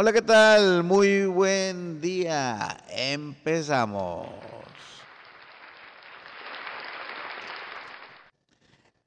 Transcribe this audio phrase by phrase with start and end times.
[0.00, 0.84] Hola, ¿qué tal?
[0.84, 2.78] Muy buen día.
[2.88, 4.28] Empezamos.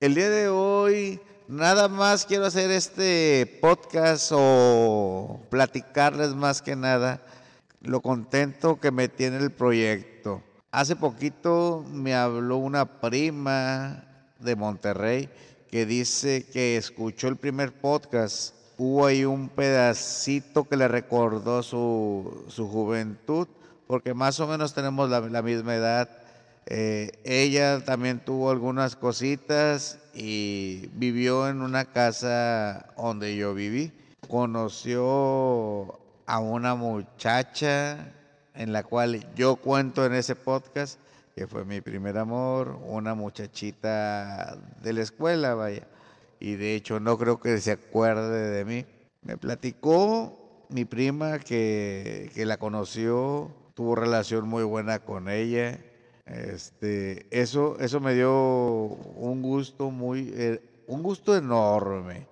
[0.01, 7.21] El día de hoy nada más quiero hacer este podcast o platicarles más que nada
[7.79, 10.43] lo contento que me tiene el proyecto.
[10.71, 14.03] Hace poquito me habló una prima
[14.39, 15.29] de Monterrey
[15.69, 22.43] que dice que escuchó el primer podcast hubo ahí un pedacito que le recordó su,
[22.57, 23.47] juventud,
[23.85, 26.09] porque más o menos tenemos la, misma edad.
[26.65, 33.91] Eh, ella también tuvo algunas cositas y vivió en una casa donde yo viví.
[34.27, 38.11] Conoció a una muchacha
[38.55, 40.99] en la cual yo cuento en ese podcast,
[41.35, 45.85] que fue mi primer amor, una muchachita de la escuela, vaya
[46.41, 48.85] y de hecho no creo que se acuerde de mí.
[49.21, 55.79] Me platicó mi prima que, la conoció, tuvo relación muy buena con ella.
[56.25, 62.27] Este, eso, eso me dio un gusto muy, eh, un gusto enorme,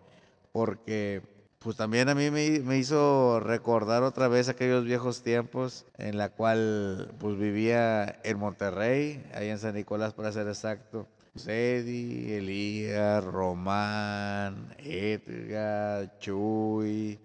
[0.52, 1.22] porque
[1.60, 6.30] pues también a mí me, me, hizo recordar otra vez aquellos viejos tiempos en la
[6.30, 11.06] cual pues vivía en Monterrey, ahí en San Nicolás para ser exacto.
[11.36, 17.20] Eddie, Elías, Román, Edgar, Chuy,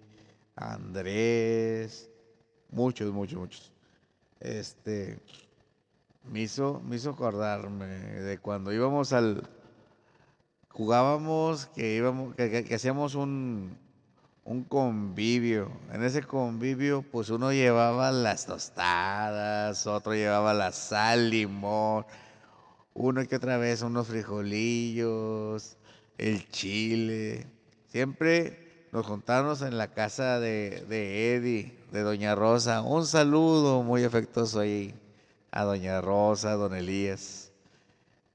[0.55, 2.09] Andrés,
[2.69, 3.71] muchos, muchos, muchos.
[4.39, 5.19] Este,
[6.23, 9.47] me hizo, me hizo acordarme de cuando íbamos al,
[10.69, 13.77] jugábamos, que íbamos, que, hacíamos un,
[14.43, 15.71] un convivio.
[15.91, 22.05] En ese convivio, pues uno llevaba las tostadas, otro llevaba la sal, limón
[22.95, 25.75] uno que otra vez unos frijolillos,
[26.17, 27.45] el chile.
[27.87, 32.81] Siempre nos juntamos en la casa de, de Eddie, de Doña Rosa.
[32.81, 34.95] Un saludo muy afectuoso ahí
[35.51, 37.51] a Doña Rosa, a Don Elías.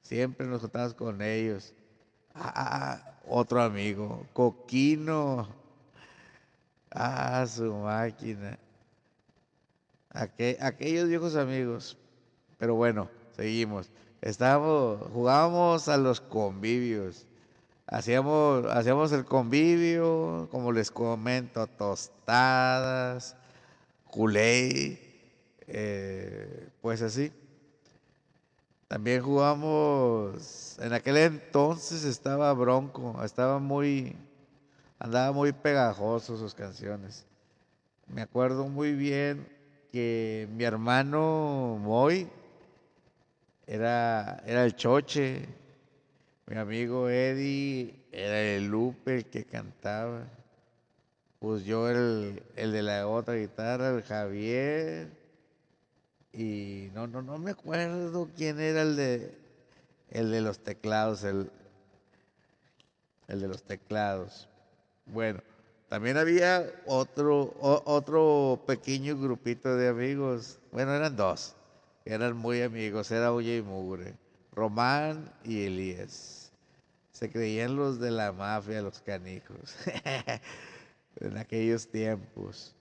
[0.03, 1.73] Siempre nos juntamos con ellos.
[2.35, 5.49] Ah, otro amigo, Coquino.
[6.91, 8.59] Ah, su máquina.
[10.11, 11.97] aquellos viejos amigos.
[12.59, 13.91] Pero bueno, seguimos.
[14.21, 17.27] Estábamos, jugábamos a los convivios.
[17.87, 23.35] Hacíamos, hacíamos el convivio, como les comento, tostadas,
[24.05, 25.01] culé,
[25.67, 27.33] eh, pues así.
[28.89, 34.17] También jugamos, en aquel entonces estaba Bronco, estaba muy,
[34.99, 37.25] andaba muy pegajoso sus canciones.
[38.07, 39.49] Me acuerdo muy bien
[39.93, 42.29] que mi hermano Moy,
[43.71, 45.47] era, era el Choche,
[46.47, 50.27] mi amigo Eddie, era el Lupe el que cantaba,
[51.39, 55.13] pues yo el, el de la otra guitarra, el Javier,
[56.33, 59.39] y no, no, no me acuerdo quién era el de,
[60.11, 61.49] el de los teclados, el,
[63.29, 64.49] el de los teclados.
[65.07, 65.43] Bueno,
[65.89, 71.55] también había otro, otro pequeño grupito de amigos, bueno, eran dos
[72.13, 74.15] eran muy amigos, era Oye y Mugre,
[74.53, 76.53] Román y Elías.
[77.13, 79.77] Se creían los de la mafia, los canijos,
[81.21, 82.75] en aquellos tiempos.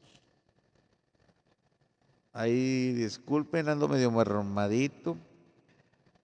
[2.34, 5.18] Ahí disculpen, ando medio marromadito,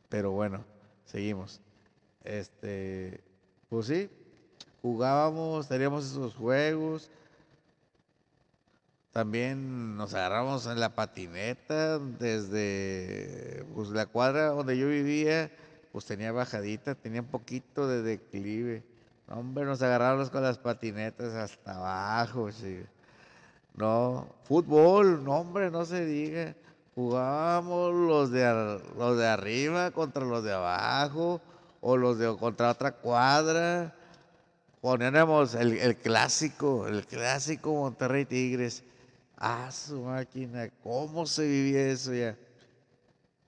[0.10, 0.64] pero bueno,
[1.06, 1.62] seguimos.
[2.24, 3.22] Este,
[3.70, 4.10] pues sí,
[4.82, 7.10] jugábamos, teníamos esos juegos,
[9.16, 15.50] también nos agarramos en la patineta desde pues, la cuadra donde yo vivía,
[15.94, 18.84] pues tenía bajadita, tenía un poquito de declive.
[19.30, 22.50] hombre, nos agarramos con las patinetas hasta abajo,
[23.76, 26.54] No, fútbol, no, hombre, no se diga.
[26.94, 31.40] Jugábamos los de, los de arriba contra los de abajo,
[31.80, 33.96] o los de contra otra cuadra.
[34.82, 38.84] Poníamos el, el clásico, el clásico Monterrey Tigres
[39.38, 42.38] Ah, su máquina, ¿cómo se vivía eso ya?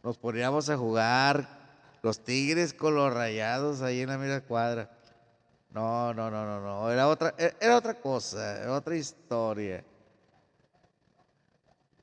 [0.04, 1.48] Nos poníamos a jugar
[2.02, 4.90] los tigres con los rayados ahí en la mira cuadra.
[5.72, 6.92] No, no, no, no, no.
[6.92, 9.84] Era otra, e, era otra cosa, era otra historia.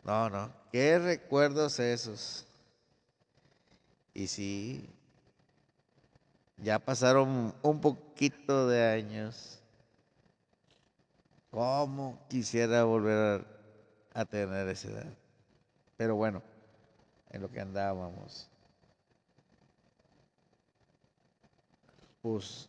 [0.03, 0.51] No, no.
[0.71, 2.47] ¿Qué recuerdos esos?
[4.13, 4.89] Y sí,
[6.59, 9.61] ya pasaron un poquito de años.
[11.51, 13.54] ¿Cómo quisiera volver a
[14.15, 15.13] a tener esa edad.
[15.97, 16.43] Pero bueno,
[17.31, 18.49] en lo que andábamos.
[22.23, 22.69] Pues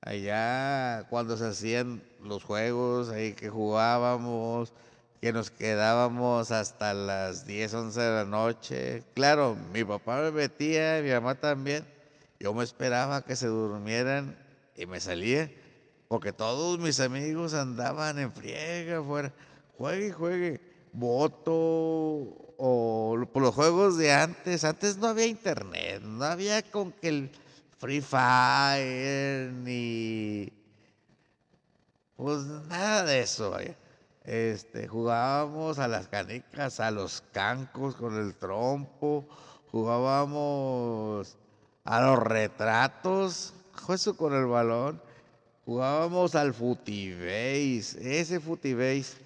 [0.00, 4.72] allá cuando se hacían los juegos, ahí que jugábamos,
[5.20, 9.04] que nos quedábamos hasta las 10, 11 de la noche.
[9.14, 11.86] Claro, mi papá me metía, mi mamá también.
[12.40, 14.36] Yo me esperaba que se durmieran
[14.76, 15.50] y me salía,
[16.08, 19.32] porque todos mis amigos andaban en friega afuera.
[19.78, 20.60] Juegue, juegue.
[20.92, 24.64] Voto o por los juegos de antes.
[24.64, 27.30] Antes no había internet, no había con que el
[27.78, 30.52] Free Fire ni.
[32.16, 33.56] Pues nada de eso.
[34.24, 39.28] Este, jugábamos a las canicas, a los cancos con el trompo,
[39.70, 41.36] jugábamos
[41.84, 43.52] a los retratos,
[43.88, 45.02] eso con el balón,
[45.66, 49.18] jugábamos al futibase, ese futibase,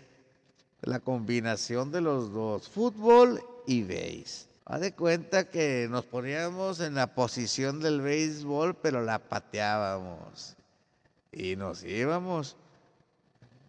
[0.82, 4.48] la combinación de los dos, fútbol y base.
[4.64, 10.56] Haz de cuenta que nos poníamos en la posición del béisbol, pero la pateábamos
[11.32, 12.56] y nos íbamos.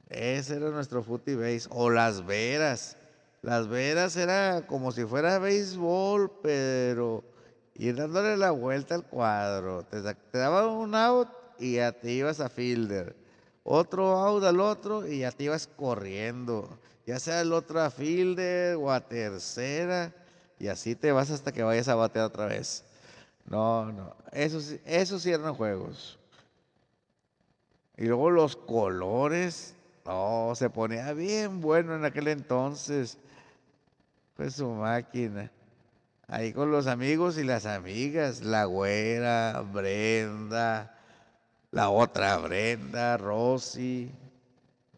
[0.09, 1.67] Ese era nuestro footy base.
[1.69, 2.97] O las veras.
[3.41, 7.23] Las veras era como si fuera béisbol, pero
[7.75, 9.83] ir dándole la vuelta al cuadro.
[9.83, 10.01] Te,
[10.33, 11.29] daban un out
[11.59, 13.15] y ya te ibas a fielder.
[13.71, 16.67] Otro out al otro y ya te ibas corriendo.
[17.05, 20.11] Ya sea el otro a fielder o a tercera.
[20.57, 22.83] Y así te vas hasta que vayas a batear otra vez.
[23.45, 24.15] No, no.
[24.31, 26.17] Esos, esos sí eran juegos.
[27.95, 29.75] Y luego los colores.
[30.03, 33.19] No, se ponía bien bueno en aquel entonces.
[34.35, 35.51] Fue su máquina.
[36.27, 40.98] Ahí con los amigos y las amigas, la güera, Brenda,
[41.71, 44.11] la otra Brenda, Rosy.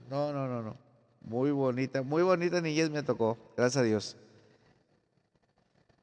[0.10, 0.78] No, no, no, no.
[1.22, 4.18] Muy bonita, muy bonita niñez me tocó, gracias a Dios.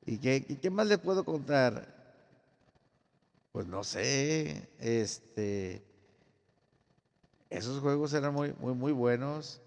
[0.07, 1.87] ¿Y qué, qué más le puedo contar?
[3.53, 5.83] Pues no sé, este,
[7.51, 9.61] esos juegos eran muy, muy, muy buenos.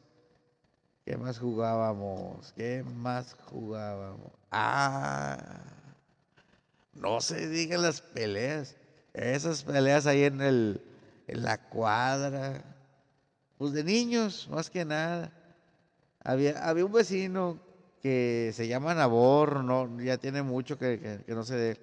[1.06, 2.54] ¿Qué más jugábamos?
[2.54, 4.31] ¿Qué más jugábamos?
[4.51, 5.38] Ah,
[6.94, 8.75] no se digan las peleas.
[9.13, 10.81] Esas peleas ahí en, el,
[11.31, 12.63] en la cuadra.
[13.57, 15.31] Pues de niños, más que nada.
[16.24, 17.60] Había, había un vecino
[18.01, 21.80] que se llama Nabor, no, ya tiene mucho que, que no sé de él.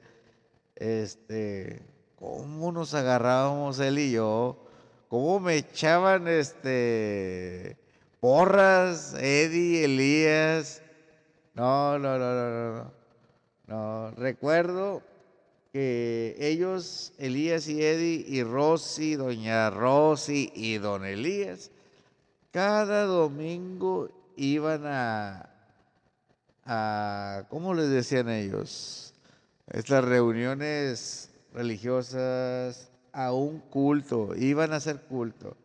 [0.77, 1.83] Este,
[2.17, 4.65] ¿cómo nos agarrábamos él y yo?
[5.09, 7.77] cómo me echaban este
[8.21, 10.83] porras, Eddie, Elías.
[11.55, 12.99] No, no, no, no, no.
[13.67, 15.03] No, recuerdo
[15.73, 21.71] que ellos, Elías y Eddie y Rosy, doña Rosy y don Elías,
[22.51, 25.51] cada domingo iban a,
[26.65, 29.15] a ¿cómo les decían ellos?
[29.67, 35.57] Estas reuniones religiosas a un culto, iban a hacer culto.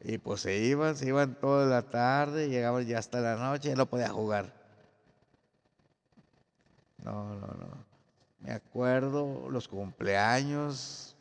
[0.00, 3.74] Y pues se iban, se iban toda la tarde, llegaban ya hasta la noche y
[3.74, 4.52] no podía jugar.
[7.02, 7.87] No, no, no.
[8.40, 11.16] Me acuerdo los cumpleaños.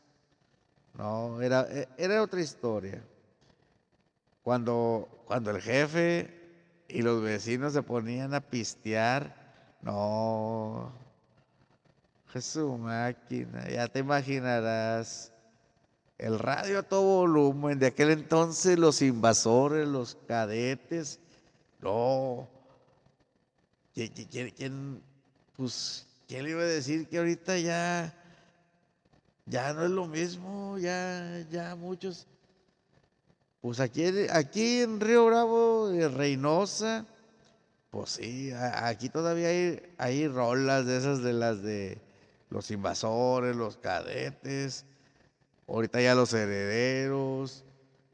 [0.93, 3.03] No, era, e, era otra historia.
[4.43, 6.33] Cuando, cuando el jefe
[6.87, 9.35] y los vecinos se ponían a pistear,
[9.81, 10.91] no,
[12.29, 15.31] Jesús máquina, ya te imaginarás
[16.17, 21.19] el radio a todo volumen, de aquel entonces los invasores, los cadetes,
[21.79, 22.47] no.
[23.93, 25.01] ¿Quién,
[25.55, 28.13] pues, ¿quién le iba a decir que ahorita ya,
[29.45, 30.77] ya no es lo mismo?
[30.77, 32.27] Ya, ya muchos.
[33.61, 37.05] Pues aquí, aquí en Río Bravo, de Reynosa,
[37.89, 41.99] pues sí, aquí todavía hay, hay rolas de esas de las de
[42.49, 44.85] los invasores, los cadetes
[45.67, 47.65] Ahorita ya los herederos.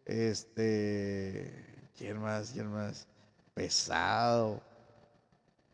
[0.06, 1.54] Este.
[1.98, 2.52] ¿Quién más?
[2.52, 3.08] ¿Quién más?
[3.54, 4.62] Pesado.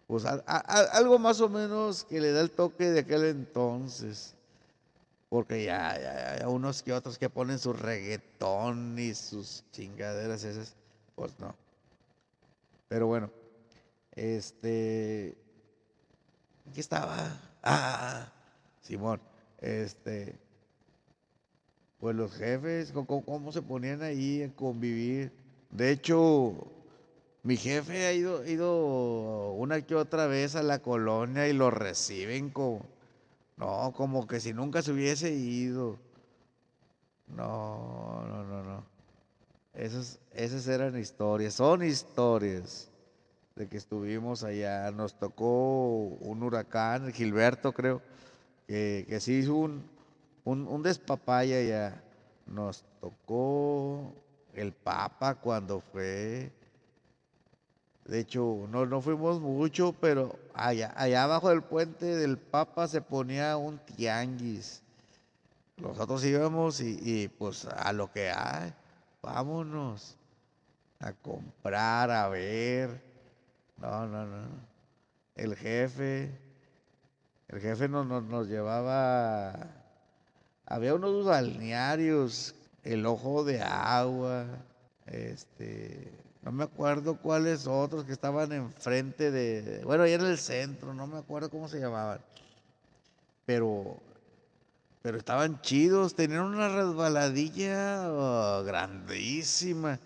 [0.10, 4.34] Pues algo más o menos que le da el toque de aquel entonces.
[5.30, 10.74] Porque ya, ya, ya, unos que otros que ponen su reggaetón y sus chingaderas esas,
[11.16, 11.56] pues no.
[12.88, 13.30] Pero bueno,
[14.16, 15.38] este.
[16.74, 17.40] ¿Qué estaba?
[17.62, 18.32] Ah,
[18.82, 19.22] Simón,
[19.60, 20.40] este
[22.00, 25.32] pues los jefes, cómo, se ponían ahí a convivir.
[25.70, 26.56] De hecho,
[27.44, 32.50] mi jefe ha ido, ido una que otra vez a la colonia y lo reciben
[32.50, 32.86] como,
[33.58, 35.98] no, como que si nunca se hubiese ido.
[37.28, 38.84] No, no, no, no.
[39.74, 42.90] Esas, esas eran historias, son historias
[43.56, 44.92] de que estuvimos allá.
[44.92, 48.02] Nos tocó un huracán, Gilberto creo,
[48.68, 49.84] que, que sí hizo un,
[50.46, 52.04] un, despapaya ya.
[52.48, 54.14] nos tocó
[54.54, 56.52] el Papa cuando fue.
[58.10, 63.04] De hecho, no, no fuimos mucho, pero allá, allá abajo del puente del Papa se
[63.04, 64.82] ponía un tianguis.
[65.78, 68.74] Nosotros íbamos y, pues a lo que hay,
[69.22, 70.18] vámonos
[71.00, 73.00] a comprar, a ver.
[73.78, 74.48] No, no, no.
[75.36, 76.32] El jefe,
[77.48, 79.54] el jefe nos, nos, nos llevaba,
[80.66, 84.48] había unos balnearios, el ojo de agua,
[85.06, 90.94] este, no me acuerdo cuáles otros que estaban enfrente de, bueno, ahí en el centro,
[90.94, 92.22] no me acuerdo cómo se llamaban,
[93.46, 93.98] pero,
[95.02, 100.00] pero estaban chidos, tenían una resbaladilla oh, grandísima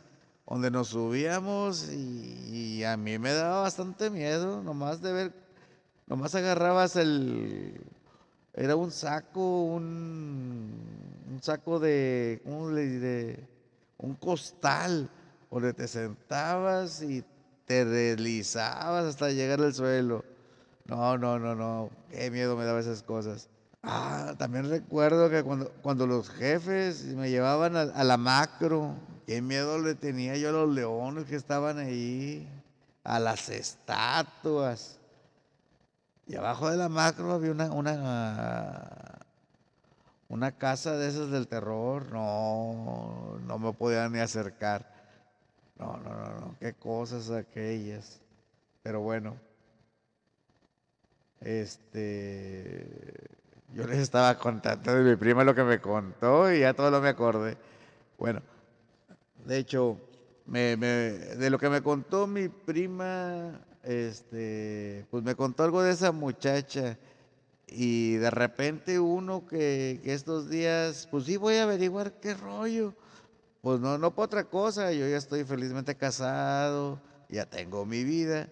[0.48, 5.34] donde nos subíamos y, a mí me daba bastante miedo, nomás de ver,
[6.06, 7.80] nomás agarrabas el,
[8.54, 10.74] era un saco, un,
[11.32, 13.48] un saco de, ¿cómo le diré?
[13.98, 15.10] Un costal,
[15.54, 17.24] donde te sentabas y
[17.66, 20.26] te deslizabas hasta llegar al suelo.
[20.86, 23.50] No, no, no, no, qué miedo me daba esas cosas.
[23.82, 28.96] Ah, también recuerdo que cuando, cuando los jefes me llevaban a la macro,
[29.26, 32.48] Qué miedo le tenía yo a los leones que estaban ahí,
[33.04, 35.00] a las estatuas.
[36.28, 39.20] Y abajo de la macro había una, una,
[40.28, 42.12] una casa de esas del terror.
[42.12, 44.93] No, no me podía ni acercar.
[45.84, 46.56] No, no, no, no.
[46.60, 48.22] Qué cosas aquellas.
[48.82, 49.36] Pero bueno.
[51.42, 52.88] Este.
[53.74, 57.02] Yo les estaba contando de mi prima lo que me contó y ya todo lo
[57.02, 57.58] me acordé.
[58.18, 58.42] Bueno,
[59.46, 59.98] de hecho,
[60.46, 66.98] de lo que me contó mi prima, este, pues me contó algo de esa muchacha.
[67.68, 72.94] Y de repente uno que, estos días, pues sí voy a averiguar qué rollo.
[73.63, 78.50] Pues no, no por otra cosa, yo ya estoy felizmente casado, ya tengo mi vida,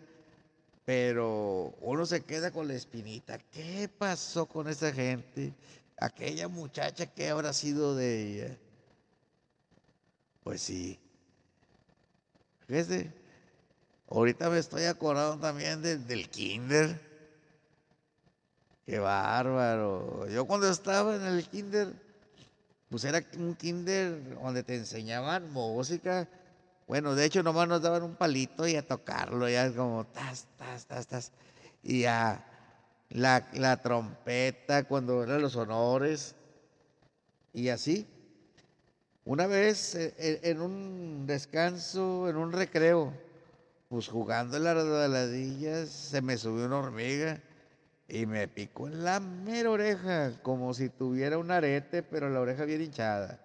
[0.86, 3.38] pero uno se queda con la espinita.
[3.52, 5.54] ¿Qué pasó con esa gente?
[5.98, 8.58] Aquella muchacha, ¿qué habrá sido de ella?
[10.46, 10.98] Pues sí.
[12.66, 13.12] Fíjese,
[14.08, 16.98] ahorita me estoy acordando también del kinder.
[18.86, 20.30] Qué bárbaro.
[20.30, 22.11] Yo cuando estaba en el kinder,
[22.92, 26.28] pues era un kinder donde te enseñaban música.
[26.90, 30.86] Bueno, de hecho nomás nos daban un palito y a tocarlo, ya como tas, tas,
[30.86, 31.32] tas, tas.
[31.82, 32.46] Y a
[33.10, 36.36] la, la trompeta cuando eran los honores.
[37.54, 38.06] Y así.
[39.24, 43.14] Una vez eh, eh, en un descanso, en un recreo,
[43.88, 47.42] pues jugando en las resbaladillas, se me subió una hormiga
[48.12, 52.66] y me picó en la mera oreja, como si tuviera un arete, pero la oreja
[52.66, 53.40] bien hinchada.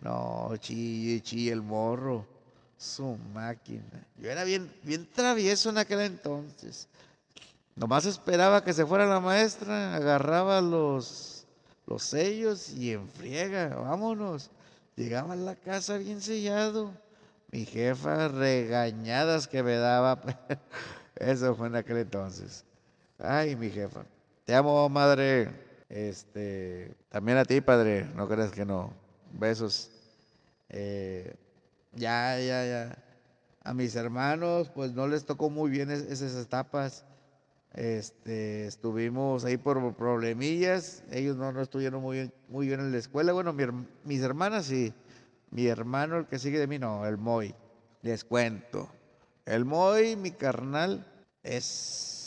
[0.00, 2.26] No, chille, chille el morro,
[2.78, 4.06] su máquina.
[4.16, 6.88] Yo era bien, bien travieso en aquel entonces.
[7.76, 11.46] Nomás esperaba que se fuera la maestra, agarraba los,
[11.86, 14.50] los sellos y en friega, vámonos.
[14.96, 16.90] Llegaba a la casa bien sellado.
[17.50, 20.22] Mi jefa regañadas que me daba.
[21.16, 22.64] Eso fue en aquel entonces.
[23.26, 24.04] Ay, mi jefa.
[24.44, 25.50] Te amo, madre.
[25.88, 28.06] Este, también a ti, padre.
[28.14, 28.92] No creas que no.
[29.32, 29.90] Besos.
[30.68, 31.34] Eh,
[31.92, 32.98] ya, ya, ya.
[33.62, 37.04] A mis hermanos, pues no les tocó muy bien esas etapas.
[37.74, 42.98] Este, estuvimos ahí por problemillas, ellos no, no estuvieron muy bien, muy bien en la
[42.98, 43.32] escuela.
[43.32, 44.94] Bueno, mis hermanas sí,
[45.50, 47.52] mi hermano, el que sigue de mí, no, el Moy.
[48.02, 48.88] Les cuento.
[49.44, 51.04] El Moy, mi carnal,
[51.42, 52.23] es,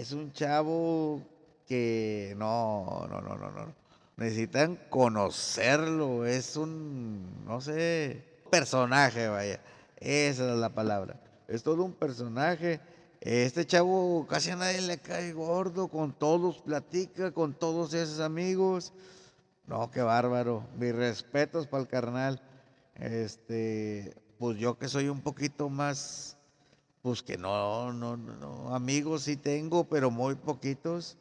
[0.00, 1.22] es un chavo
[1.66, 3.74] que no, no, no, no, no.
[4.16, 9.60] Necesitan conocerlo, es un, no sé, personaje, vaya.
[9.96, 11.20] Esa es la palabra.
[11.48, 12.80] Es todo un personaje
[13.22, 18.92] este chavo casi a nadie le cae gordo, con todos platica, con todos esos amigos.
[19.68, 20.66] No, qué bárbaro.
[20.76, 22.42] Mis respetos para el carnal.
[22.96, 26.36] Este, pues yo que soy un poquito más,
[27.02, 31.16] pues que no, no, no, amigos sí tengo, pero muy poquitos.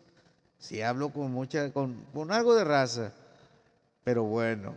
[0.59, 3.11] Sí hablo con mucha, con, con algo de raza.
[4.03, 4.75] Pero bueno.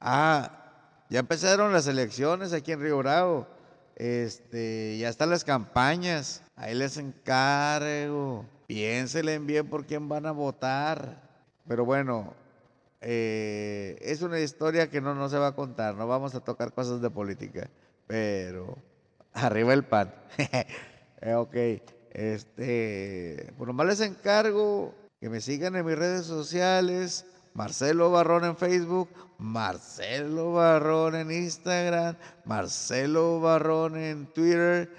[0.00, 3.48] Ah, ya empezaron las elecciones aquí en Río Bravo.
[3.96, 6.42] Este, ya están las campañas.
[6.54, 8.44] Ahí les encargo.
[8.68, 11.20] Piénsele bien por quién van a votar.
[11.66, 12.32] Pero bueno,
[13.00, 15.96] eh, es una historia que no, no se va a contar.
[15.96, 17.68] No vamos a tocar cosas de política.
[18.06, 18.78] Pero
[19.36, 20.14] arriba el pan.
[21.22, 21.56] Eh, ok.
[22.10, 27.24] Este, por lo más les encargo que me sigan en mis redes sociales.
[27.54, 34.90] Marcelo Barrón en Facebook, Marcelo Barrón en Instagram, Marcelo Barrón en Twitter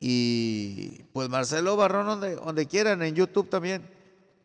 [0.00, 3.93] y pues Marcelo Barrón donde, donde quieran, en YouTube también.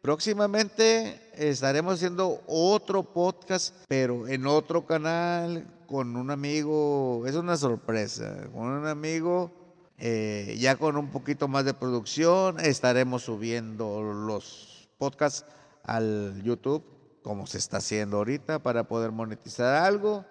[0.01, 8.47] Próximamente estaremos haciendo otro podcast, pero en otro canal con un amigo, es una sorpresa,
[8.53, 9.51] con un amigo
[9.97, 15.45] eh, ya con un poquito más de producción, estaremos subiendo los podcasts
[15.83, 16.85] al YouTube,
[17.21, 20.23] como se está haciendo ahorita, para poder monetizar algo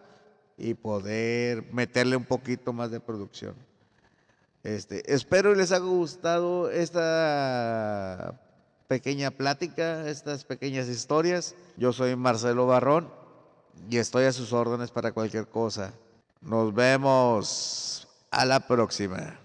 [0.57, 3.55] y poder meterle un poquito más de producción.
[4.63, 8.41] Este, espero les haya gustado esta
[8.89, 11.55] pequeña plática, estas pequeñas historias.
[11.77, 13.11] Yo soy Marcelo Barrón
[13.89, 15.93] y estoy a sus órdenes para cualquier cosa.
[16.41, 19.39] Nos vemos a la próxima.